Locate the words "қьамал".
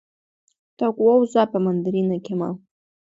2.25-2.53